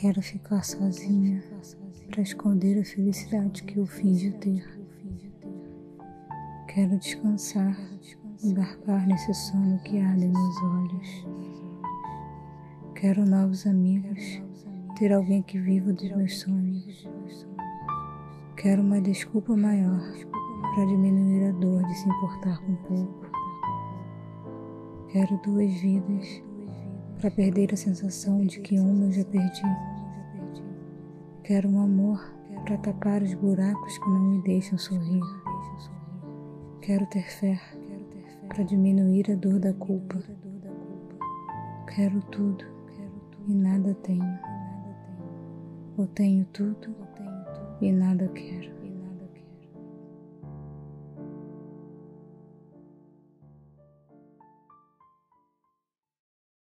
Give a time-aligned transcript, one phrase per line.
[0.00, 1.42] Quero ficar sozinha
[2.08, 4.64] para esconder a felicidade que eu finjo ter.
[6.68, 7.76] Quero descansar,
[8.42, 11.26] embarcar nesse sono que arde nos olhos.
[12.94, 14.42] Quero novos amigos,
[14.98, 17.06] ter alguém que viva dos meus sonhos.
[18.56, 20.00] Quero uma desculpa maior
[20.74, 23.26] para diminuir a dor de se importar com pouco.
[25.12, 26.42] Quero duas vidas
[27.20, 29.62] para perder a sensação de que uma eu já perdi.
[31.44, 32.18] Quero um amor
[32.64, 35.22] para tapar os buracos que não me deixam sorrir.
[36.80, 37.60] Quero ter fé
[38.48, 40.18] para diminuir a dor da culpa.
[41.94, 42.64] Quero tudo
[43.46, 44.38] e nada tenho.
[45.98, 46.94] Ou tenho tudo
[47.82, 48.79] e nada quero.